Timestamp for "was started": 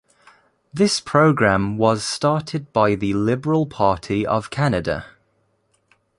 1.77-2.73